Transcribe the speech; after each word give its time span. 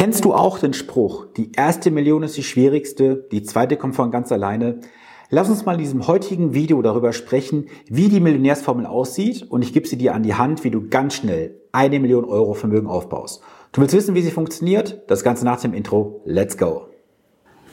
Kennst 0.00 0.24
du 0.24 0.32
auch 0.32 0.58
den 0.58 0.72
Spruch, 0.72 1.26
die 1.36 1.52
erste 1.54 1.90
Million 1.90 2.22
ist 2.22 2.34
die 2.34 2.42
schwierigste, 2.42 3.28
die 3.30 3.42
zweite 3.42 3.76
kommt 3.76 3.94
von 3.94 4.10
ganz 4.10 4.32
alleine? 4.32 4.80
Lass 5.28 5.50
uns 5.50 5.66
mal 5.66 5.74
in 5.74 5.80
diesem 5.80 6.06
heutigen 6.06 6.54
Video 6.54 6.80
darüber 6.80 7.12
sprechen, 7.12 7.66
wie 7.86 8.08
die 8.08 8.20
Millionärsformel 8.20 8.86
aussieht 8.86 9.42
und 9.50 9.60
ich 9.60 9.74
gebe 9.74 9.86
sie 9.86 9.98
dir 9.98 10.14
an 10.14 10.22
die 10.22 10.32
Hand, 10.32 10.64
wie 10.64 10.70
du 10.70 10.88
ganz 10.88 11.16
schnell 11.16 11.60
eine 11.70 12.00
Million 12.00 12.24
Euro 12.24 12.54
Vermögen 12.54 12.86
aufbaust. 12.86 13.42
Du 13.72 13.82
willst 13.82 13.94
wissen, 13.94 14.14
wie 14.14 14.22
sie 14.22 14.30
funktioniert? 14.30 15.02
Das 15.08 15.22
Ganze 15.22 15.44
nach 15.44 15.60
dem 15.60 15.74
Intro. 15.74 16.22
Let's 16.24 16.56
go! 16.56 16.86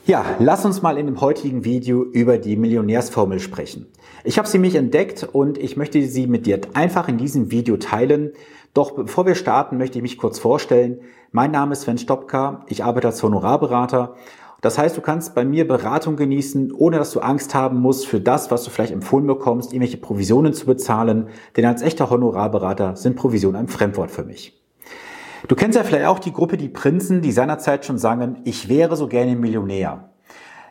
Ja, 0.06 0.26
lass 0.40 0.66
uns 0.66 0.82
mal 0.82 0.98
in 0.98 1.06
dem 1.06 1.22
heutigen 1.22 1.64
Video 1.64 2.04
über 2.04 2.38
die 2.38 2.58
Millionärsformel 2.58 3.40
sprechen. 3.40 3.88
Ich 4.26 4.38
habe 4.38 4.48
sie 4.50 4.58
mich 4.58 4.76
entdeckt 4.76 5.28
und 5.32 5.58
ich 5.58 5.78
möchte 5.78 6.02
sie 6.04 6.28
mit 6.28 6.46
dir 6.46 6.60
einfach 6.74 7.08
in 7.08 7.18
diesem 7.18 7.52
Video 7.52 7.78
teilen. 7.78 8.32
Doch 8.78 8.92
bevor 8.92 9.26
wir 9.26 9.34
starten, 9.34 9.80
möchte 9.80 9.98
ich 9.98 10.04
mich 10.04 10.20
kurz 10.20 10.38
vorstellen. 10.38 11.00
Mein 11.32 11.50
Name 11.50 11.74
ist 11.74 11.82
Sven 11.82 11.98
Stopka, 11.98 12.64
ich 12.68 12.84
arbeite 12.84 13.08
als 13.08 13.24
Honorarberater. 13.24 14.14
Das 14.62 14.78
heißt, 14.78 14.96
du 14.96 15.02
kannst 15.02 15.34
bei 15.34 15.46
mir 15.46 15.68
Beratung 15.68 16.16
genießen, 16.16 16.72
ohne 16.72 17.00
dass 17.00 17.10
du 17.10 17.20
Angst 17.20 17.56
haben 17.56 17.80
musst 17.80 18.06
für 18.06 18.22
das, 18.22 18.52
was 18.52 18.64
du 18.64 18.70
vielleicht 18.70 18.94
empfohlen 18.94 19.26
bekommst, 19.26 19.74
irgendwelche 19.74 19.98
Provisionen 19.98 20.54
zu 20.54 20.68
bezahlen. 20.68 21.30
Denn 21.56 21.66
als 21.66 21.82
echter 21.82 22.12
Honorarberater 22.12 22.96
sind 22.96 23.16
Provisionen 23.16 23.62
ein 23.62 23.68
Fremdwort 23.68 24.12
für 24.12 24.24
mich. 24.24 24.62
Du 25.48 25.56
kennst 25.56 25.76
ja 25.76 25.84
vielleicht 25.84 26.06
auch 26.06 26.20
die 26.20 26.34
Gruppe 26.34 26.58
Die 26.58 26.70
Prinzen, 26.70 27.24
die 27.24 27.32
seinerzeit 27.32 27.84
schon 27.84 27.98
sagen, 27.98 28.42
ich 28.44 28.70
wäre 28.70 28.96
so 28.96 29.08
gerne 29.08 29.36
Millionär. 29.36 30.12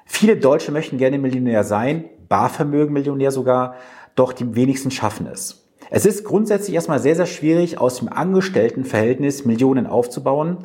Viele 0.05 0.37
Deutsche 0.37 0.71
möchten 0.71 0.97
gerne 0.97 1.19
Millionär 1.19 1.65
sein, 1.65 2.05
Barvermögen 2.29 2.93
Millionär 2.93 3.33
sogar, 3.33 3.75
doch 4.15 4.33
die 4.33 4.55
wenigsten 4.55 4.93
schaffen 4.93 5.27
es. 5.27 5.66
Es 5.91 6.05
ist 6.05 6.25
grundsätzlich 6.25 6.75
erstmal 6.75 6.99
sehr, 6.99 7.15
sehr 7.15 7.27
schwierig, 7.27 7.79
aus 7.79 7.99
dem 7.99 8.09
Angestelltenverhältnis 8.09 9.45
Millionen 9.45 9.87
aufzubauen. 9.87 10.59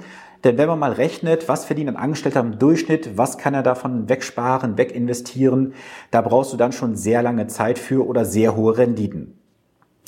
Denn 0.43 0.57
wenn 0.57 0.67
man 0.67 0.79
mal 0.79 0.93
rechnet, 0.93 1.47
was 1.47 1.65
verdient 1.65 1.89
ein 1.89 1.95
Angestellter 1.95 2.39
im 2.39 2.57
Durchschnitt, 2.57 3.17
was 3.17 3.37
kann 3.37 3.53
er 3.53 3.61
davon 3.61 4.09
wegsparen, 4.09 4.77
weginvestieren, 4.77 5.73
da 6.09 6.21
brauchst 6.21 6.51
du 6.51 6.57
dann 6.57 6.71
schon 6.71 6.95
sehr 6.95 7.21
lange 7.21 7.45
Zeit 7.45 7.77
für 7.77 8.07
oder 8.07 8.25
sehr 8.25 8.55
hohe 8.55 8.77
Renditen. 8.77 9.37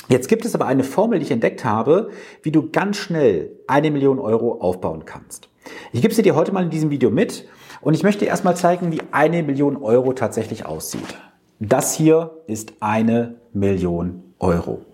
Jetzt 0.10 0.28
gibt 0.28 0.44
es 0.46 0.56
aber 0.56 0.66
eine 0.66 0.84
Formel, 0.84 1.20
die 1.20 1.26
ich 1.26 1.32
entdeckt 1.32 1.64
habe, 1.64 2.10
wie 2.42 2.52
du 2.52 2.72
ganz 2.72 2.98
schnell 2.98 3.52
eine 3.68 3.92
Million 3.92 4.20
Euro 4.20 4.60
aufbauen 4.60 5.06
kannst. 5.06 5.50
Ich 5.92 6.02
gebe 6.02 6.14
sie 6.14 6.24
dir 6.24 6.36
heute 6.36 6.52
mal 6.52 6.64
in 6.64 6.72
diesem 6.72 6.90
Video 6.90 7.10
mit 7.10 7.48
und 7.82 7.94
ich 7.94 8.04
möchte 8.04 8.26
erstmal 8.26 8.58
zeigen, 8.58 8.92
wie 8.92 9.02
eine 9.12 9.44
Million 9.44 9.78
Euro 9.78 10.14
tatsächlich 10.14 10.66
aussieht. 10.66 11.18
Das 11.60 11.94
hier 11.94 12.32
ist 12.48 12.74
eine 12.80 13.36
Million 13.54 14.34
Euro. 14.40 14.93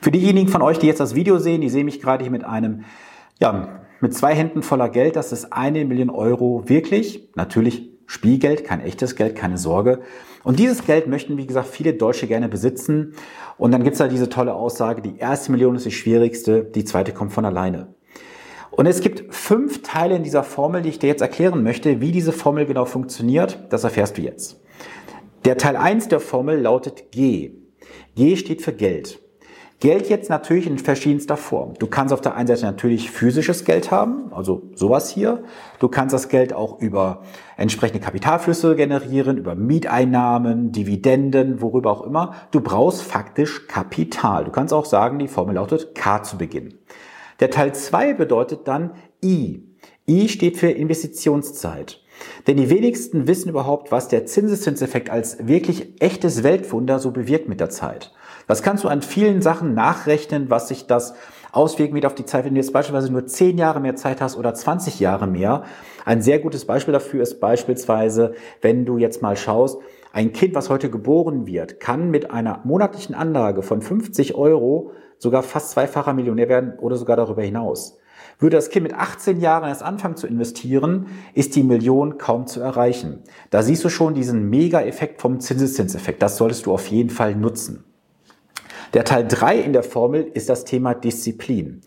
Für 0.00 0.10
diejenigen 0.10 0.48
von 0.48 0.62
euch, 0.62 0.78
die 0.78 0.86
jetzt 0.86 1.00
das 1.00 1.14
Video 1.14 1.38
sehen, 1.38 1.60
die 1.60 1.68
sehen 1.68 1.84
mich 1.86 2.00
gerade 2.00 2.24
hier 2.24 2.32
mit 2.32 2.44
einem, 2.44 2.84
ja, 3.40 3.80
mit 4.00 4.14
zwei 4.14 4.34
Händen 4.34 4.62
voller 4.62 4.88
Geld. 4.88 5.16
Das 5.16 5.32
ist 5.32 5.52
eine 5.52 5.84
Million 5.84 6.10
Euro 6.10 6.68
wirklich. 6.68 7.30
Natürlich 7.34 7.90
Spielgeld, 8.06 8.64
kein 8.64 8.80
echtes 8.80 9.16
Geld, 9.16 9.36
keine 9.36 9.56
Sorge. 9.56 10.00
Und 10.44 10.58
dieses 10.58 10.84
Geld 10.84 11.06
möchten, 11.06 11.38
wie 11.38 11.46
gesagt, 11.46 11.68
viele 11.68 11.94
Deutsche 11.94 12.26
gerne 12.26 12.48
besitzen. 12.48 13.14
Und 13.56 13.70
dann 13.70 13.84
gibt's 13.84 14.00
da 14.00 14.08
diese 14.08 14.28
tolle 14.28 14.54
Aussage, 14.54 15.00
die 15.00 15.18
erste 15.18 15.50
Million 15.50 15.76
ist 15.76 15.86
die 15.86 15.92
schwierigste, 15.92 16.64
die 16.64 16.84
zweite 16.84 17.12
kommt 17.12 17.32
von 17.32 17.44
alleine. 17.44 17.94
Und 18.70 18.86
es 18.86 19.00
gibt 19.00 19.34
fünf 19.34 19.82
Teile 19.82 20.16
in 20.16 20.24
dieser 20.24 20.42
Formel, 20.42 20.82
die 20.82 20.88
ich 20.88 20.98
dir 20.98 21.06
jetzt 21.06 21.22
erklären 21.22 21.62
möchte. 21.62 22.00
Wie 22.00 22.10
diese 22.10 22.32
Formel 22.32 22.66
genau 22.66 22.86
funktioniert, 22.86 23.58
das 23.70 23.84
erfährst 23.84 24.18
du 24.18 24.22
jetzt. 24.22 24.60
Der 25.44 25.56
Teil 25.56 25.76
eins 25.76 26.08
der 26.08 26.20
Formel 26.20 26.60
lautet 26.60 27.12
G. 27.12 27.52
G 28.14 28.36
steht 28.36 28.62
für 28.62 28.72
Geld. 28.72 29.21
Geld 29.82 30.08
jetzt 30.08 30.30
natürlich 30.30 30.68
in 30.68 30.78
verschiedenster 30.78 31.36
Form. 31.36 31.74
Du 31.76 31.88
kannst 31.88 32.14
auf 32.14 32.20
der 32.20 32.36
einen 32.36 32.46
Seite 32.46 32.66
natürlich 32.66 33.10
physisches 33.10 33.64
Geld 33.64 33.90
haben, 33.90 34.32
also 34.32 34.62
sowas 34.76 35.10
hier. 35.10 35.42
Du 35.80 35.88
kannst 35.88 36.14
das 36.14 36.28
Geld 36.28 36.52
auch 36.52 36.80
über 36.80 37.22
entsprechende 37.56 37.98
Kapitalflüsse 37.98 38.76
generieren, 38.76 39.38
über 39.38 39.56
Mieteinnahmen, 39.56 40.70
Dividenden, 40.70 41.60
worüber 41.60 41.90
auch 41.90 42.02
immer. 42.02 42.36
Du 42.52 42.60
brauchst 42.60 43.02
faktisch 43.02 43.66
Kapital. 43.66 44.44
Du 44.44 44.52
kannst 44.52 44.72
auch 44.72 44.84
sagen, 44.84 45.18
die 45.18 45.26
Formel 45.26 45.56
lautet 45.56 45.96
K 45.96 46.22
zu 46.22 46.38
Beginn. 46.38 46.78
Der 47.40 47.50
Teil 47.50 47.74
2 47.74 48.14
bedeutet 48.14 48.68
dann 48.68 48.92
I. 49.20 49.64
I 50.08 50.28
steht 50.28 50.58
für 50.58 50.70
Investitionszeit. 50.70 52.00
Denn 52.46 52.56
die 52.56 52.70
wenigsten 52.70 53.26
wissen 53.26 53.48
überhaupt, 53.48 53.90
was 53.90 54.06
der 54.06 54.26
Zinseszinseffekt 54.26 55.10
als 55.10 55.48
wirklich 55.48 56.00
echtes 56.00 56.44
Weltwunder 56.44 57.00
so 57.00 57.10
bewirkt 57.10 57.48
mit 57.48 57.58
der 57.58 57.70
Zeit. 57.70 58.12
Das 58.52 58.62
kannst 58.62 58.84
du 58.84 58.88
an 58.88 59.00
vielen 59.00 59.40
Sachen 59.40 59.72
nachrechnen, 59.72 60.50
was 60.50 60.68
sich 60.68 60.86
das 60.86 61.14
auswirken 61.52 61.94
wird 61.94 62.04
auf 62.04 62.14
die 62.14 62.26
Zeit, 62.26 62.44
wenn 62.44 62.52
du 62.52 62.60
jetzt 62.60 62.74
beispielsweise 62.74 63.10
nur 63.10 63.26
10 63.26 63.56
Jahre 63.56 63.80
mehr 63.80 63.96
Zeit 63.96 64.20
hast 64.20 64.36
oder 64.36 64.52
20 64.52 65.00
Jahre 65.00 65.26
mehr. 65.26 65.62
Ein 66.04 66.20
sehr 66.20 66.38
gutes 66.38 66.66
Beispiel 66.66 66.92
dafür 66.92 67.22
ist 67.22 67.40
beispielsweise, 67.40 68.34
wenn 68.60 68.84
du 68.84 68.98
jetzt 68.98 69.22
mal 69.22 69.38
schaust, 69.38 69.78
ein 70.12 70.34
Kind, 70.34 70.54
was 70.54 70.68
heute 70.68 70.90
geboren 70.90 71.46
wird, 71.46 71.80
kann 71.80 72.10
mit 72.10 72.30
einer 72.30 72.60
monatlichen 72.64 73.14
Anlage 73.14 73.62
von 73.62 73.80
50 73.80 74.34
Euro 74.34 74.90
sogar 75.16 75.42
fast 75.42 75.70
zweifacher 75.70 76.12
Millionär 76.12 76.50
werden 76.50 76.74
oder 76.78 76.96
sogar 76.96 77.16
darüber 77.16 77.40
hinaus. 77.40 78.00
Würde 78.38 78.56
das 78.56 78.68
Kind 78.68 78.82
mit 78.82 78.92
18 78.94 79.40
Jahren 79.40 79.66
erst 79.66 79.82
anfangen 79.82 80.16
zu 80.16 80.26
investieren, 80.26 81.06
ist 81.32 81.56
die 81.56 81.62
Million 81.62 82.18
kaum 82.18 82.46
zu 82.46 82.60
erreichen. 82.60 83.22
Da 83.48 83.62
siehst 83.62 83.82
du 83.82 83.88
schon 83.88 84.12
diesen 84.12 84.50
Mega-Effekt 84.50 85.22
vom 85.22 85.40
Zinseszinseffekt. 85.40 86.20
Das 86.20 86.36
solltest 86.36 86.66
du 86.66 86.72
auf 86.74 86.88
jeden 86.88 87.08
Fall 87.08 87.34
nutzen. 87.34 87.86
Der 88.94 89.04
Teil 89.04 89.26
3 89.26 89.58
in 89.58 89.72
der 89.72 89.82
Formel 89.82 90.22
ist 90.34 90.50
das 90.50 90.64
Thema 90.64 90.92
Disziplin. 90.92 91.80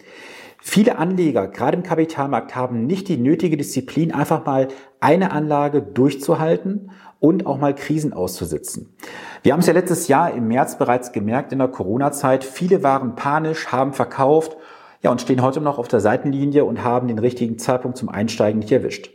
Viele 0.59 0.97
Anleger, 0.97 1.47
gerade 1.47 1.77
im 1.77 1.83
Kapitalmarkt, 1.83 2.55
haben 2.55 2.87
nicht 2.87 3.07
die 3.09 3.17
nötige 3.17 3.57
Disziplin, 3.57 4.11
einfach 4.11 4.43
mal 4.43 4.69
eine 4.99 5.31
Anlage 5.31 5.83
durchzuhalten 5.83 6.89
und 7.19 7.45
auch 7.45 7.59
mal 7.59 7.75
Krisen 7.75 8.11
auszusitzen. 8.11 8.95
Wir 9.43 9.53
haben 9.53 9.59
es 9.59 9.67
ja 9.67 9.73
letztes 9.73 10.07
Jahr 10.07 10.33
im 10.33 10.47
März 10.47 10.79
bereits 10.79 11.11
gemerkt 11.11 11.51
in 11.51 11.59
der 11.59 11.67
Corona-Zeit. 11.67 12.43
Viele 12.43 12.81
waren 12.81 13.15
panisch, 13.15 13.67
haben 13.67 13.93
verkauft, 13.93 14.57
ja, 15.03 15.11
und 15.11 15.21
stehen 15.21 15.43
heute 15.43 15.61
noch 15.61 15.77
auf 15.77 15.87
der 15.87 15.99
Seitenlinie 15.99 16.65
und 16.65 16.83
haben 16.83 17.07
den 17.07 17.19
richtigen 17.19 17.59
Zeitpunkt 17.59 17.97
zum 17.97 18.09
Einsteigen 18.09 18.57
nicht 18.57 18.71
erwischt. 18.71 19.11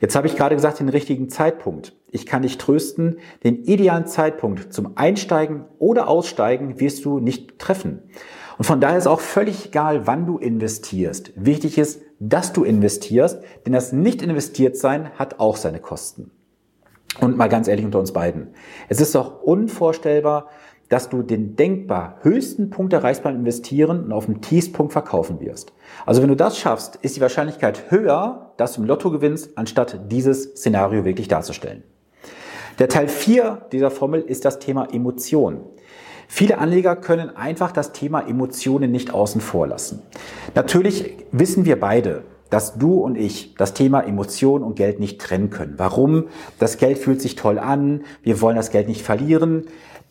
Jetzt 0.00 0.16
habe 0.16 0.26
ich 0.26 0.36
gerade 0.36 0.54
gesagt, 0.54 0.80
den 0.80 0.88
richtigen 0.88 1.28
Zeitpunkt. 1.28 1.96
Ich 2.10 2.26
kann 2.26 2.42
dich 2.42 2.58
trösten, 2.58 3.18
den 3.42 3.62
idealen 3.64 4.06
Zeitpunkt 4.06 4.72
zum 4.72 4.96
Einsteigen 4.96 5.64
oder 5.78 6.08
Aussteigen 6.08 6.80
wirst 6.80 7.04
du 7.04 7.18
nicht 7.18 7.58
treffen. 7.58 8.02
Und 8.58 8.64
von 8.64 8.80
daher 8.80 8.98
ist 8.98 9.06
auch 9.06 9.20
völlig 9.20 9.66
egal, 9.66 10.06
wann 10.06 10.26
du 10.26 10.38
investierst. 10.38 11.32
Wichtig 11.36 11.78
ist, 11.78 12.02
dass 12.20 12.52
du 12.52 12.64
investierst, 12.64 13.42
denn 13.66 13.72
das 13.72 13.92
nicht 13.92 14.22
investiert 14.22 14.76
sein 14.76 15.10
hat 15.18 15.40
auch 15.40 15.56
seine 15.56 15.80
Kosten. 15.80 16.30
Und 17.20 17.36
mal 17.36 17.48
ganz 17.48 17.68
ehrlich 17.68 17.84
unter 17.84 18.00
uns 18.00 18.12
beiden. 18.12 18.54
Es 18.88 19.00
ist 19.00 19.14
doch 19.14 19.42
unvorstellbar, 19.42 20.48
dass 20.88 21.08
du 21.08 21.22
den 21.22 21.56
denkbar 21.56 22.18
höchsten 22.22 22.70
Punkt 22.70 22.92
erreichst 22.92 23.22
beim 23.22 23.36
Investieren 23.36 24.04
und 24.04 24.12
auf 24.12 24.26
dem 24.26 24.40
Tiefpunkt 24.40 24.92
verkaufen 24.92 25.40
wirst. 25.40 25.72
Also 26.06 26.22
wenn 26.22 26.28
du 26.28 26.36
das 26.36 26.58
schaffst, 26.58 26.96
ist 26.96 27.16
die 27.16 27.20
Wahrscheinlichkeit 27.20 27.90
höher, 27.90 28.52
dass 28.56 28.74
du 28.74 28.82
im 28.82 28.86
Lotto 28.86 29.10
gewinnst, 29.10 29.56
anstatt 29.56 30.12
dieses 30.12 30.54
Szenario 30.54 31.04
wirklich 31.04 31.28
darzustellen. 31.28 31.82
Der 32.78 32.88
Teil 32.88 33.08
4 33.08 33.66
dieser 33.72 33.90
Formel 33.90 34.20
ist 34.20 34.44
das 34.44 34.58
Thema 34.58 34.92
Emotion. 34.92 35.60
Viele 36.26 36.58
Anleger 36.58 36.96
können 36.96 37.30
einfach 37.36 37.70
das 37.70 37.92
Thema 37.92 38.20
Emotionen 38.20 38.90
nicht 38.90 39.12
außen 39.12 39.40
vor 39.40 39.66
lassen. 39.66 40.02
Natürlich 40.54 41.24
wissen 41.30 41.64
wir 41.64 41.78
beide, 41.78 42.24
dass 42.50 42.78
du 42.78 43.00
und 43.00 43.16
ich 43.16 43.54
das 43.56 43.74
Thema 43.74 44.00
Emotion 44.00 44.62
und 44.62 44.76
Geld 44.76 45.00
nicht 45.00 45.20
trennen 45.20 45.50
können. 45.50 45.74
Warum? 45.76 46.26
Das 46.58 46.78
Geld 46.78 46.98
fühlt 46.98 47.20
sich 47.20 47.36
toll 47.36 47.58
an, 47.58 48.02
wir 48.22 48.40
wollen 48.40 48.56
das 48.56 48.70
Geld 48.70 48.88
nicht 48.88 49.02
verlieren. 49.02 49.64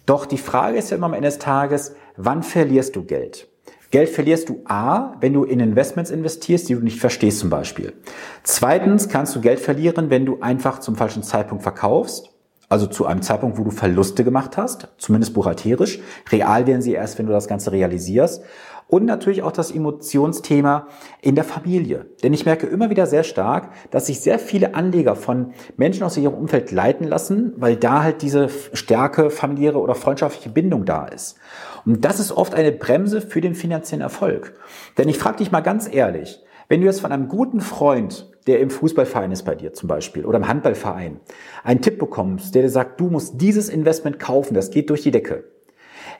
Doch 0.06 0.25
die 0.25 0.38
Frage 0.38 0.78
ist 0.78 0.91
ja 0.91 0.97
immer 0.97 1.08
am 1.08 1.14
Ende 1.14 1.30
des 1.30 1.40
Tages, 1.40 1.96
wann 2.18 2.44
verlierst 2.44 2.96
du 2.96 3.03
Geld? 3.03 3.47
Geld 3.91 4.09
verlierst 4.09 4.50
du 4.50 4.62
A, 4.66 5.16
wenn 5.22 5.34
du 5.34 5.44
in 5.44 5.59
Investments 5.59 6.09
investierst, 6.09 6.68
die 6.68 6.74
du 6.74 6.81
nicht 6.81 7.00
verstehst 7.00 7.40
zum 7.40 7.52
Beispiel. 7.52 7.94
Zweitens 8.41 9.08
kannst 9.08 9.35
du 9.35 9.41
Geld 9.41 9.59
verlieren, 9.59 10.09
wenn 10.09 10.26
du 10.26 10.41
einfach 10.41 10.79
zum 10.79 10.96
falschen 10.96 11.22
Zeitpunkt 11.22 11.61
verkaufst. 11.61 12.32
Also 12.70 12.88
zu 12.88 13.05
einem 13.05 13.22
Zeitpunkt, 13.22 13.59
wo 13.59 13.64
du 13.64 13.70
Verluste 13.70 14.23
gemacht 14.23 14.58
hast, 14.58 14.88
zumindest 14.97 15.35
buchhalterisch. 15.35 16.00
Real 16.32 16.66
werden 16.66 16.82
sie 16.82 16.94
erst, 16.94 17.20
wenn 17.20 17.28
du 17.28 17.32
das 17.32 17.47
Ganze 17.47 17.72
realisierst. 17.72 18.44
Und 18.88 19.06
natürlich 19.06 19.44
auch 19.44 19.52
das 19.52 19.72
Emotionsthema 19.72 20.88
in 21.22 21.35
der 21.35 21.44
Familie. 21.44 22.06
Denn 22.22 22.34
ich 22.34 22.46
merke 22.46 22.68
immer 22.68 22.90
wieder 22.90 23.08
sehr 23.08 23.24
stark, 23.24 23.72
dass 23.91 24.06
sich 24.06 24.22
sehr 24.22 24.40
viele 24.40 24.76
Anleger 24.76 25.16
von 25.16 25.53
Menschen 25.78 26.03
aus 26.03 26.18
ihrem 26.18 26.34
Umfeld 26.35 26.72
leiten 26.72 27.08
lassen, 27.08 27.53
weil 27.58 27.76
da 27.76 28.03
halt 28.03 28.22
diese 28.22 28.50
Stärke, 28.74 29.30
familiäre 29.30 29.80
oder 29.80 29.96
freundschaftliche 29.96 30.50
Bindung 30.50 30.85
da 30.85 31.06
ist. 31.06 31.38
Und 31.85 32.06
das 32.06 32.20
ist 32.20 32.32
oft 32.32 32.53
eine 32.53 32.72
Bremse 32.72 33.22
für 33.22 33.41
den 33.41 33.56
finanziellen 33.56 34.02
Erfolg. 34.02 34.53
Denn 34.97 35.09
ich 35.09 35.18
frage 35.18 35.38
dich 35.38 35.52
mal 35.52 35.62
ganz 35.62 35.91
ehrlich, 35.91 36.41
wenn 36.70 36.82
du 36.82 36.88
jetzt 36.88 37.02
von 37.02 37.12
einem 37.12 37.28
guten 37.28 37.62
Freund, 37.62 38.32
der 38.47 38.59
im 38.59 38.70
Fußballverein 38.70 39.32
ist 39.32 39.44
bei 39.44 39.56
dir 39.56 39.74
zum 39.74 39.88
Beispiel 39.88 40.26
oder 40.26 40.38
im 40.38 40.47
Handballverein, 40.47 41.20
einen 41.64 41.82
Tipp 41.82 42.00
bekommst, 42.00 42.56
der 42.56 42.64
dir 42.64 42.70
sagt, 42.70 43.00
du 43.00 43.09
musst 43.09 43.41
dieses 43.41 43.70
Investment 43.70 44.20
kaufen, 44.20 44.53
das 44.53 44.72
geht 44.72 44.90
durch 44.90 45.02
die 45.02 45.12
Decke. 45.12 45.46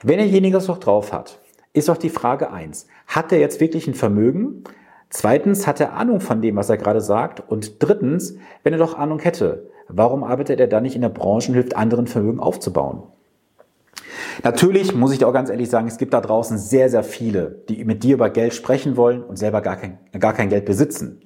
Wenn 0.02 0.18
derjenige 0.18 0.58
es 0.58 0.66
doch 0.66 0.78
drauf 0.78 1.12
hat, 1.12 1.40
ist 1.74 1.88
doch 1.88 1.98
die 1.98 2.08
Frage 2.08 2.50
eins: 2.50 2.86
Hat 3.06 3.30
er 3.30 3.38
jetzt 3.38 3.60
wirklich 3.60 3.86
ein 3.86 3.94
Vermögen? 3.94 4.64
Zweitens, 5.10 5.66
hat 5.66 5.80
er 5.80 5.92
Ahnung 5.92 6.20
von 6.20 6.40
dem, 6.40 6.56
was 6.56 6.70
er 6.70 6.78
gerade 6.78 7.00
sagt? 7.00 7.42
Und 7.46 7.82
drittens, 7.82 8.36
wenn 8.62 8.72
er 8.72 8.78
doch 8.78 8.98
Ahnung 8.98 9.20
hätte, 9.20 9.70
warum 9.88 10.24
arbeitet 10.24 10.58
er 10.58 10.66
dann 10.66 10.82
nicht 10.82 10.96
in 10.96 11.02
der 11.02 11.08
Branche 11.10 11.48
und 11.48 11.54
hilft 11.54 11.76
anderen 11.76 12.06
Vermögen 12.06 12.40
aufzubauen? 12.40 13.04
Natürlich 14.42 14.94
muss 14.94 15.12
ich 15.12 15.18
dir 15.18 15.28
auch 15.28 15.32
ganz 15.32 15.50
ehrlich 15.50 15.70
sagen, 15.70 15.86
es 15.86 15.98
gibt 15.98 16.14
da 16.14 16.20
draußen 16.20 16.58
sehr, 16.58 16.88
sehr 16.88 17.04
viele, 17.04 17.62
die 17.68 17.84
mit 17.84 18.02
dir 18.02 18.14
über 18.14 18.30
Geld 18.30 18.54
sprechen 18.54 18.96
wollen 18.96 19.22
und 19.22 19.36
selber 19.36 19.60
gar 19.60 19.76
kein, 19.76 19.98
gar 20.18 20.32
kein 20.32 20.48
Geld 20.48 20.64
besitzen. 20.64 21.20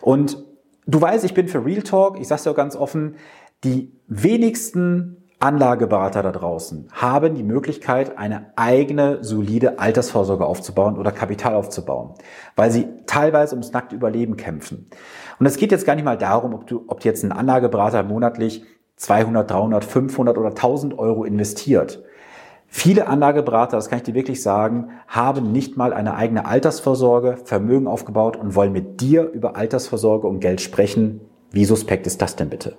Und 0.00 0.44
du 0.86 1.00
weißt, 1.00 1.24
ich 1.24 1.32
bin 1.32 1.48
für 1.48 1.64
Real 1.64 1.82
Talk, 1.82 2.20
ich 2.20 2.28
sage 2.28 2.42
dir 2.42 2.50
auch 2.50 2.56
ganz 2.56 2.76
offen, 2.76 3.16
die 3.64 3.92
wenigsten 4.08 5.21
Anlageberater 5.42 6.22
da 6.22 6.30
draußen 6.30 6.88
haben 6.92 7.34
die 7.34 7.42
Möglichkeit, 7.42 8.16
eine 8.16 8.52
eigene 8.54 9.24
solide 9.24 9.80
Altersvorsorge 9.80 10.46
aufzubauen 10.46 10.96
oder 10.96 11.10
Kapital 11.10 11.54
aufzubauen, 11.54 12.14
weil 12.54 12.70
sie 12.70 12.86
teilweise 13.06 13.54
ums 13.56 13.72
nackte 13.72 13.96
Überleben 13.96 14.36
kämpfen. 14.36 14.88
Und 15.40 15.46
es 15.46 15.56
geht 15.56 15.72
jetzt 15.72 15.84
gar 15.84 15.96
nicht 15.96 16.04
mal 16.04 16.16
darum, 16.16 16.54
ob 16.54 16.68
du, 16.68 16.84
ob 16.86 17.04
jetzt 17.04 17.24
ein 17.24 17.32
Anlageberater 17.32 18.04
monatlich 18.04 18.64
200, 18.96 19.50
300, 19.50 19.84
500 19.84 20.38
oder 20.38 20.50
1000 20.50 20.96
Euro 20.96 21.24
investiert. 21.24 22.04
Viele 22.68 23.08
Anlageberater, 23.08 23.76
das 23.76 23.90
kann 23.90 23.98
ich 23.98 24.04
dir 24.04 24.14
wirklich 24.14 24.42
sagen, 24.42 24.90
haben 25.08 25.50
nicht 25.50 25.76
mal 25.76 25.92
eine 25.92 26.14
eigene 26.14 26.46
Altersvorsorge, 26.46 27.36
Vermögen 27.44 27.88
aufgebaut 27.88 28.36
und 28.36 28.54
wollen 28.54 28.72
mit 28.72 29.00
dir 29.00 29.24
über 29.24 29.56
Altersvorsorge 29.56 30.28
und 30.28 30.38
Geld 30.38 30.60
sprechen. 30.60 31.20
Wie 31.50 31.64
suspekt 31.64 32.06
ist 32.06 32.22
das 32.22 32.36
denn 32.36 32.48
bitte? 32.48 32.76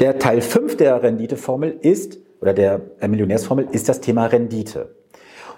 Der 0.00 0.18
Teil 0.18 0.40
5 0.40 0.76
der 0.76 1.04
Renditeformel 1.04 1.70
ist, 1.70 2.18
oder 2.40 2.52
der 2.52 2.80
Millionärsformel, 3.00 3.68
ist 3.70 3.88
das 3.88 4.00
Thema 4.00 4.26
Rendite. 4.26 4.96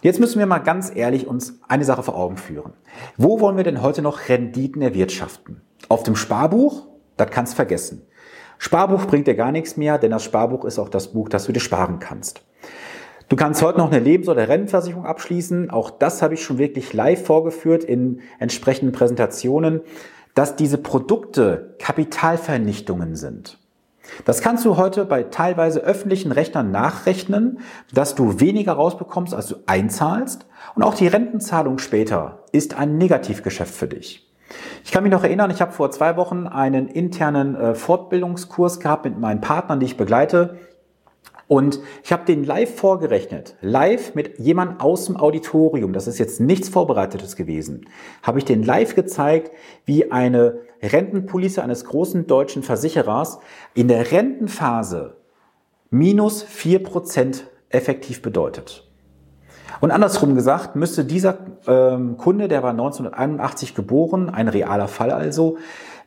Jetzt 0.02 0.20
müssen 0.20 0.38
wir 0.38 0.46
mal 0.46 0.58
ganz 0.58 0.92
ehrlich 0.94 1.26
uns 1.26 1.58
eine 1.68 1.84
Sache 1.84 2.02
vor 2.02 2.16
Augen 2.16 2.36
führen. 2.36 2.74
Wo 3.16 3.40
wollen 3.40 3.56
wir 3.56 3.64
denn 3.64 3.80
heute 3.80 4.02
noch 4.02 4.28
Renditen 4.28 4.82
erwirtschaften? 4.82 5.62
Auf 5.88 6.02
dem 6.02 6.16
Sparbuch? 6.16 6.86
Das 7.16 7.30
kannst 7.30 7.54
du 7.54 7.56
vergessen. 7.56 8.06
Sparbuch 8.58 9.06
bringt 9.06 9.26
dir 9.26 9.36
gar 9.36 9.52
nichts 9.52 9.78
mehr, 9.78 9.96
denn 9.96 10.10
das 10.10 10.24
Sparbuch 10.24 10.66
ist 10.66 10.78
auch 10.78 10.90
das 10.90 11.14
Buch, 11.14 11.30
das 11.30 11.46
du 11.46 11.52
dir 11.52 11.60
sparen 11.60 11.98
kannst. 11.98 12.42
Du 13.30 13.36
kannst 13.36 13.62
heute 13.62 13.78
noch 13.78 13.90
eine 13.90 14.00
Lebens- 14.00 14.28
oder 14.28 14.48
Rentenversicherung 14.48 15.06
abschließen. 15.06 15.70
Auch 15.70 15.90
das 15.90 16.20
habe 16.20 16.34
ich 16.34 16.44
schon 16.44 16.58
wirklich 16.58 16.92
live 16.92 17.24
vorgeführt 17.24 17.84
in 17.84 18.20
entsprechenden 18.38 18.92
Präsentationen, 18.92 19.80
dass 20.34 20.56
diese 20.56 20.76
Produkte 20.76 21.74
Kapitalvernichtungen 21.78 23.16
sind. 23.16 23.58
Das 24.24 24.40
kannst 24.40 24.64
du 24.64 24.76
heute 24.76 25.04
bei 25.04 25.24
teilweise 25.24 25.80
öffentlichen 25.80 26.32
Rechnern 26.32 26.70
nachrechnen, 26.70 27.60
dass 27.92 28.14
du 28.14 28.40
weniger 28.40 28.72
rausbekommst, 28.72 29.34
als 29.34 29.48
du 29.48 29.56
einzahlst. 29.66 30.46
Und 30.74 30.82
auch 30.82 30.94
die 30.94 31.06
Rentenzahlung 31.06 31.78
später 31.78 32.44
ist 32.52 32.78
ein 32.78 32.98
Negativgeschäft 32.98 33.74
für 33.74 33.88
dich. 33.88 34.26
Ich 34.84 34.92
kann 34.92 35.02
mich 35.02 35.12
noch 35.12 35.24
erinnern, 35.24 35.50
ich 35.50 35.60
habe 35.60 35.72
vor 35.72 35.90
zwei 35.90 36.16
Wochen 36.16 36.46
einen 36.46 36.86
internen 36.86 37.56
äh, 37.56 37.74
Fortbildungskurs 37.74 38.78
gehabt 38.80 39.04
mit 39.04 39.18
meinen 39.18 39.40
Partnern, 39.40 39.80
die 39.80 39.86
ich 39.86 39.96
begleite. 39.96 40.58
Und 41.48 41.78
ich 42.02 42.12
habe 42.12 42.24
den 42.24 42.42
live 42.44 42.74
vorgerechnet, 42.74 43.54
live 43.60 44.14
mit 44.16 44.38
jemand 44.38 44.80
aus 44.80 45.06
dem 45.06 45.16
Auditorium, 45.16 45.92
das 45.92 46.08
ist 46.08 46.18
jetzt 46.18 46.40
nichts 46.40 46.68
Vorbereitetes 46.68 47.36
gewesen, 47.36 47.86
habe 48.22 48.38
ich 48.38 48.44
den 48.44 48.64
live 48.64 48.96
gezeigt, 48.96 49.52
wie 49.84 50.10
eine 50.10 50.58
Rentenpolice 50.82 51.62
eines 51.62 51.84
großen 51.84 52.26
deutschen 52.26 52.64
Versicherers 52.64 53.38
in 53.74 53.86
der 53.86 54.10
Rentenphase 54.10 55.18
minus 55.90 56.42
vier 56.42 56.82
Prozent 56.82 57.46
effektiv 57.70 58.22
bedeutet. 58.22 58.82
Und 59.80 59.90
andersrum 59.90 60.34
gesagt, 60.34 60.74
müsste 60.74 61.04
dieser 61.04 61.38
ähm, 61.66 62.16
Kunde, 62.16 62.48
der 62.48 62.62
war 62.62 62.70
1981 62.70 63.74
geboren, 63.74 64.30
ein 64.30 64.48
realer 64.48 64.88
Fall 64.88 65.10
also, 65.10 65.58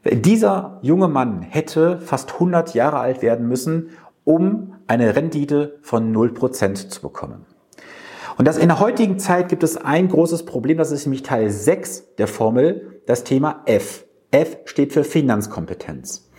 dieser 0.06 0.80
junge 0.82 1.10
Mann 1.10 1.42
hätte 1.42 2.00
fast 2.00 2.34
100 2.34 2.74
Jahre 2.74 3.00
alt 3.00 3.22
werden 3.22 3.48
müssen, 3.48 3.90
um 4.30 4.76
eine 4.86 5.16
Rendite 5.16 5.80
von 5.82 6.16
0% 6.16 6.90
zu 6.90 7.02
bekommen. 7.02 7.48
Und 8.38 8.48
das 8.48 8.60
in 8.60 8.68
der 8.68 8.80
heutigen 8.80 9.18
Zeit 9.18 9.50
gibt 9.50 9.64
es 9.64 9.76
ein 9.76 10.08
großes 10.08 10.46
Problem, 10.46 10.78
das 10.78 10.92
ist 10.92 11.08
nämlich 11.08 11.24
Teil 11.24 11.50
6 11.50 12.16
der 12.18 12.28
Formel, 12.28 13.02
das 13.08 13.24
Thema 13.24 13.64
F. 13.66 14.06
F 14.30 14.58
steht 14.66 14.94
für 14.94 15.04
Finanzkompetenz. 15.04 16.30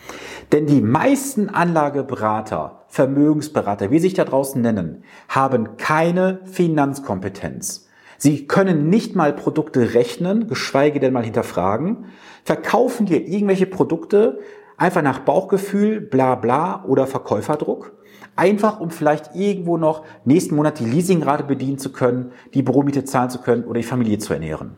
Denn 0.52 0.66
die 0.66 0.82
meisten 0.82 1.48
Anlageberater, 1.48 2.84
Vermögensberater, 2.86 3.90
wie 3.90 3.98
sich 3.98 4.14
da 4.14 4.24
draußen 4.24 4.62
nennen, 4.62 5.02
haben 5.28 5.76
keine 5.76 6.42
Finanzkompetenz. 6.44 7.88
Sie 8.18 8.46
können 8.46 8.88
nicht 8.88 9.16
mal 9.16 9.32
Produkte 9.32 9.94
rechnen, 9.94 10.46
geschweige 10.46 11.00
denn 11.00 11.12
mal 11.12 11.24
hinterfragen, 11.24 12.04
verkaufen 12.44 13.06
dir 13.06 13.26
irgendwelche 13.26 13.66
Produkte 13.66 14.38
einfach 14.80 15.02
nach 15.02 15.20
Bauchgefühl, 15.20 16.00
bla 16.00 16.34
bla 16.34 16.84
oder 16.84 17.06
Verkäuferdruck, 17.06 17.92
einfach 18.34 18.80
um 18.80 18.90
vielleicht 18.90 19.36
irgendwo 19.36 19.76
noch 19.76 20.04
nächsten 20.24 20.56
Monat 20.56 20.80
die 20.80 20.86
Leasingrate 20.86 21.44
bedienen 21.44 21.78
zu 21.78 21.92
können, 21.92 22.32
die 22.54 22.62
Büromiete 22.62 23.04
zahlen 23.04 23.28
zu 23.28 23.40
können 23.40 23.64
oder 23.64 23.78
die 23.78 23.86
Familie 23.86 24.18
zu 24.18 24.32
ernähren. 24.32 24.76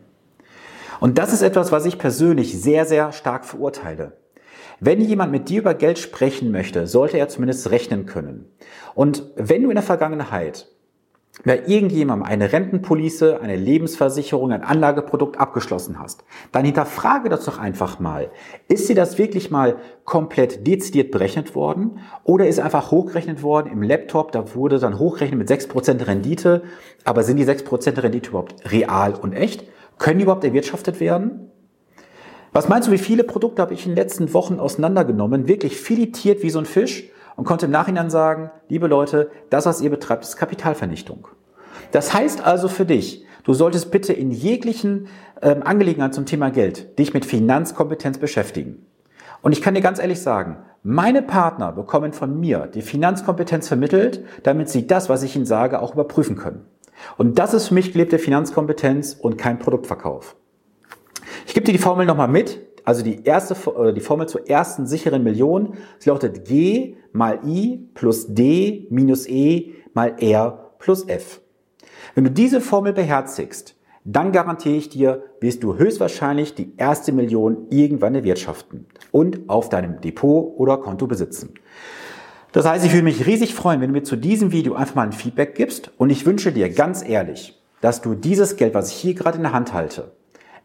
Und 0.99 1.17
das 1.17 1.31
ist 1.31 1.41
etwas, 1.41 1.71
was 1.71 1.85
ich 1.85 1.97
persönlich 1.97 2.61
sehr, 2.61 2.85
sehr 2.85 3.13
stark 3.13 3.45
verurteile. 3.45 4.17
Wenn 4.81 4.99
jemand 4.99 5.31
mit 5.31 5.47
dir 5.47 5.61
über 5.61 5.73
Geld 5.73 5.97
sprechen 5.97 6.51
möchte, 6.51 6.85
sollte 6.85 7.17
er 7.17 7.29
zumindest 7.29 7.71
rechnen 7.71 8.05
können. 8.05 8.45
Und 8.95 9.23
wenn 9.37 9.63
du 9.63 9.69
in 9.69 9.75
der 9.75 9.83
Vergangenheit 9.83 10.67
bei 11.43 11.63
irgendjemandem 11.65 12.27
eine 12.27 12.53
Rentenpolice, 12.53 13.41
eine 13.41 13.55
Lebensversicherung, 13.55 14.51
ein 14.51 14.61
Anlageprodukt 14.61 15.39
abgeschlossen 15.39 15.99
hast, 15.99 16.23
dann 16.51 16.63
hinterfrage 16.63 17.27
das 17.27 17.45
doch 17.45 17.57
einfach 17.57 17.99
mal. 17.99 18.29
Ist 18.67 18.87
dir 18.87 18.95
das 18.95 19.17
wirklich 19.17 19.49
mal 19.49 19.77
komplett 20.05 20.67
dezidiert 20.67 21.11
berechnet 21.11 21.55
worden 21.55 21.99
oder 22.23 22.47
ist 22.47 22.59
einfach 22.59 22.91
hochgerechnet 22.91 23.41
worden 23.41 23.71
im 23.71 23.81
Laptop, 23.81 24.31
da 24.31 24.53
wurde 24.53 24.77
dann 24.77 24.99
hochgerechnet 24.99 25.39
mit 25.39 25.49
6% 25.49 26.05
Rendite, 26.05 26.63
aber 27.03 27.23
sind 27.23 27.37
die 27.37 27.45
6% 27.45 28.03
Rendite 28.03 28.29
überhaupt 28.29 28.71
real 28.71 29.15
und 29.15 29.33
echt? 29.33 29.65
Können 29.97 30.19
die 30.19 30.23
überhaupt 30.23 30.43
erwirtschaftet 30.43 30.99
werden? 30.99 31.51
Was 32.51 32.69
meinst 32.69 32.87
du, 32.87 32.91
wie 32.91 32.99
viele 32.99 33.23
Produkte 33.23 33.63
habe 33.63 33.73
ich 33.73 33.85
in 33.85 33.93
den 33.93 33.97
letzten 33.97 34.31
Wochen 34.35 34.59
auseinandergenommen, 34.59 35.47
wirklich 35.47 35.77
filetiert 35.77 36.43
wie 36.43 36.51
so 36.51 36.59
ein 36.59 36.65
Fisch 36.65 37.09
und 37.35 37.45
konnte 37.45 37.65
im 37.65 37.71
Nachhinein 37.71 38.09
sagen, 38.09 38.51
liebe 38.69 38.87
Leute, 38.87 39.31
das, 39.49 39.65
was 39.65 39.81
ihr 39.81 39.89
betreibt, 39.89 40.23
ist 40.23 40.37
Kapitalvernichtung. 40.37 41.27
Das 41.91 42.13
heißt 42.13 42.43
also 42.45 42.67
für 42.67 42.85
dich, 42.85 43.25
du 43.43 43.53
solltest 43.53 43.91
bitte 43.91 44.13
in 44.13 44.31
jeglichen 44.31 45.07
ähm, 45.41 45.63
Angelegenheiten 45.63 46.13
zum 46.13 46.25
Thema 46.25 46.49
Geld 46.49 46.97
dich 46.97 47.13
mit 47.13 47.25
Finanzkompetenz 47.25 48.17
beschäftigen. 48.17 48.85
Und 49.41 49.51
ich 49.51 49.61
kann 49.61 49.75
dir 49.75 49.81
ganz 49.81 49.99
ehrlich 49.99 50.21
sagen, 50.21 50.57
meine 50.83 51.21
Partner 51.21 51.71
bekommen 51.71 52.13
von 52.13 52.39
mir 52.39 52.67
die 52.73 52.81
Finanzkompetenz 52.81 53.67
vermittelt, 53.67 54.25
damit 54.43 54.69
sie 54.69 54.87
das, 54.87 55.09
was 55.09 55.23
ich 55.23 55.35
ihnen 55.35 55.45
sage, 55.45 55.81
auch 55.81 55.93
überprüfen 55.93 56.37
können. 56.37 56.65
Und 57.17 57.39
das 57.39 57.53
ist 57.53 57.67
für 57.67 57.73
mich 57.73 57.91
gelebte 57.91 58.19
Finanzkompetenz 58.19 59.17
und 59.19 59.37
kein 59.37 59.59
Produktverkauf. 59.59 60.35
Ich 61.45 61.53
gebe 61.53 61.65
dir 61.65 61.73
die 61.73 61.77
Formel 61.77 62.05
nochmal 62.05 62.27
mit. 62.27 62.61
Also 62.83 63.03
die 63.03 63.23
erste, 63.23 63.55
die 63.93 64.01
Formel 64.01 64.27
zur 64.27 64.49
ersten 64.49 64.87
sicheren 64.87 65.23
Million. 65.23 65.75
Sie 65.99 66.09
lautet 66.09 66.45
G 66.45 66.95
mal 67.11 67.39
I 67.45 67.87
plus 67.93 68.33
D 68.33 68.87
minus 68.89 69.27
E 69.27 69.73
mal 69.93 70.15
R 70.19 70.71
plus 70.79 71.07
F. 71.07 71.41
Wenn 72.15 72.25
du 72.25 72.31
diese 72.31 72.61
Formel 72.61 72.93
beherzigst, 72.93 73.75
dann 74.05 74.33
garantiere 74.33 74.75
ich 74.75 74.89
dir, 74.89 75.23
wirst 75.39 75.63
du 75.63 75.77
höchstwahrscheinlich 75.77 76.55
die 76.55 76.73
erste 76.75 77.13
Million 77.13 77.67
irgendwann 77.69 78.15
erwirtschaften 78.15 78.85
und 79.11 79.47
auf 79.47 79.69
deinem 79.69 80.01
Depot 80.01 80.53
oder 80.57 80.77
Konto 80.77 81.07
besitzen. 81.07 81.53
Das 82.51 82.67
heißt, 82.67 82.85
ich 82.85 82.91
würde 82.91 83.05
mich 83.05 83.25
riesig 83.25 83.55
freuen, 83.55 83.81
wenn 83.81 83.87
du 83.87 83.93
mir 83.93 84.03
zu 84.03 84.17
diesem 84.17 84.51
Video 84.51 84.75
einfach 84.75 84.95
mal 84.95 85.07
ein 85.07 85.13
Feedback 85.13 85.55
gibst 85.55 85.91
und 85.97 86.09
ich 86.09 86.25
wünsche 86.25 86.51
dir 86.51 86.69
ganz 86.69 87.07
ehrlich, 87.07 87.59
dass 87.81 88.01
du 88.01 88.13
dieses 88.13 88.57
Geld, 88.57 88.73
was 88.73 88.89
ich 88.89 88.95
hier 88.95 89.13
gerade 89.13 89.37
in 89.37 89.43
der 89.43 89.53
Hand 89.53 89.73
halte, 89.73 90.11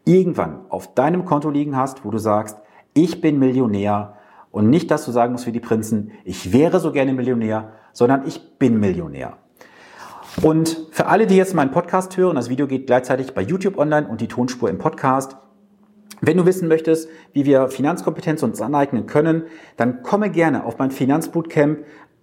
irgendwann 0.05 0.61
auf 0.69 0.93
deinem 0.93 1.25
Konto 1.25 1.49
liegen 1.49 1.75
hast, 1.75 2.05
wo 2.05 2.11
du 2.11 2.17
sagst, 2.17 2.57
ich 2.93 3.21
bin 3.21 3.39
Millionär 3.39 4.15
und 4.51 4.69
nicht, 4.69 4.89
dass 4.91 5.05
du 5.05 5.11
sagen 5.11 5.33
musst 5.33 5.45
wie 5.47 5.51
die 5.51 5.59
Prinzen, 5.59 6.11
ich 6.23 6.53
wäre 6.53 6.79
so 6.79 6.91
gerne 6.91 7.13
Millionär, 7.13 7.73
sondern 7.93 8.27
ich 8.27 8.57
bin 8.57 8.79
Millionär. 8.79 9.37
Und 10.41 10.87
für 10.91 11.07
alle, 11.07 11.27
die 11.27 11.35
jetzt 11.35 11.53
meinen 11.53 11.71
Podcast 11.71 12.15
hören, 12.17 12.35
das 12.35 12.49
Video 12.49 12.67
geht 12.67 12.87
gleichzeitig 12.87 13.33
bei 13.33 13.41
YouTube 13.41 13.77
online 13.77 14.07
und 14.07 14.21
die 14.21 14.27
Tonspur 14.27 14.69
im 14.69 14.77
Podcast, 14.77 15.37
wenn 16.21 16.37
du 16.37 16.45
wissen 16.45 16.67
möchtest, 16.67 17.09
wie 17.33 17.45
wir 17.45 17.69
Finanzkompetenz 17.69 18.43
uns 18.43 18.61
aneignen 18.61 19.05
können, 19.05 19.43
dann 19.77 20.03
komme 20.03 20.29
gerne 20.29 20.65
auf 20.65 20.77
mein 20.77 20.91
Finanzbootcamp 20.91 21.79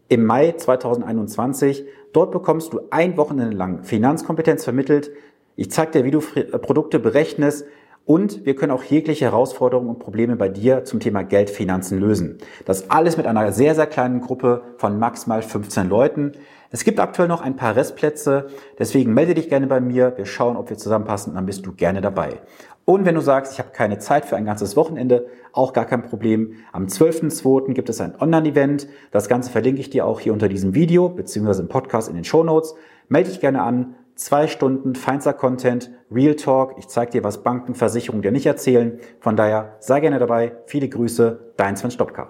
im 0.08 0.24
Mai 0.24 0.52
2021. 0.52 1.84
Dort 2.12 2.30
bekommst 2.30 2.72
du 2.72 2.80
ein 2.90 3.16
Wochenende 3.16 3.56
lang 3.56 3.84
Finanzkompetenz 3.84 4.64
vermittelt. 4.64 5.10
Ich 5.56 5.70
zeige 5.70 5.92
dir, 5.92 6.04
wie 6.04 6.10
du 6.10 6.20
Produkte 6.20 6.98
berechnest 6.98 7.64
und 8.04 8.46
wir 8.46 8.54
können 8.54 8.72
auch 8.72 8.84
jegliche 8.84 9.24
Herausforderungen 9.24 9.88
und 9.88 9.98
Probleme 9.98 10.36
bei 10.36 10.48
dir 10.48 10.84
zum 10.84 11.00
Thema 11.00 11.24
Geld, 11.24 11.50
Finanzen 11.50 11.98
lösen. 11.98 12.38
Das 12.64 12.90
alles 12.90 13.16
mit 13.16 13.26
einer 13.26 13.50
sehr, 13.52 13.74
sehr 13.74 13.86
kleinen 13.86 14.20
Gruppe 14.20 14.62
von 14.76 14.98
maximal 14.98 15.42
15 15.42 15.88
Leuten. 15.88 16.32
Es 16.70 16.84
gibt 16.84 17.00
aktuell 17.00 17.26
noch 17.26 17.40
ein 17.40 17.56
paar 17.56 17.74
Restplätze, 17.74 18.48
deswegen 18.78 19.14
melde 19.14 19.34
dich 19.34 19.48
gerne 19.48 19.66
bei 19.66 19.80
mir. 19.80 20.12
Wir 20.16 20.26
schauen, 20.26 20.56
ob 20.56 20.70
wir 20.70 20.76
zusammenpassen 20.76 21.30
und 21.30 21.36
dann 21.36 21.46
bist 21.46 21.64
du 21.64 21.72
gerne 21.72 22.00
dabei. 22.00 22.40
Und 22.84 23.04
wenn 23.06 23.16
du 23.16 23.20
sagst, 23.20 23.54
ich 23.54 23.58
habe 23.58 23.70
keine 23.70 23.98
Zeit 23.98 24.26
für 24.26 24.36
ein 24.36 24.44
ganzes 24.44 24.76
Wochenende, 24.76 25.26
auch 25.52 25.72
gar 25.72 25.86
kein 25.86 26.02
Problem. 26.02 26.54
Am 26.70 26.86
12.02. 26.86 27.72
gibt 27.72 27.88
es 27.88 28.00
ein 28.00 28.14
Online-Event. 28.20 28.86
Das 29.10 29.28
Ganze 29.28 29.50
verlinke 29.50 29.80
ich 29.80 29.90
dir 29.90 30.06
auch 30.06 30.20
hier 30.20 30.32
unter 30.32 30.48
diesem 30.48 30.74
Video 30.74 31.08
beziehungsweise 31.08 31.62
im 31.62 31.68
Podcast 31.68 32.08
in 32.08 32.14
den 32.14 32.24
Show 32.24 32.44
Notes. 32.44 32.74
Melde 33.08 33.30
dich 33.30 33.40
gerne 33.40 33.62
an. 33.62 33.96
Zwei 34.16 34.46
Stunden 34.46 34.94
feinster 34.94 35.34
Content, 35.34 35.90
Real 36.10 36.36
Talk. 36.36 36.76
Ich 36.78 36.88
zeige 36.88 37.10
dir, 37.12 37.22
was 37.22 37.42
Banken, 37.42 37.74
Versicherungen 37.74 38.22
dir 38.22 38.32
nicht 38.32 38.46
erzählen. 38.46 38.98
Von 39.20 39.36
daher 39.36 39.76
sei 39.80 40.00
gerne 40.00 40.18
dabei. 40.18 40.56
Viele 40.64 40.88
Grüße, 40.88 41.52
dein 41.58 41.76
Sven 41.76 41.90
Stopka. 41.90 42.24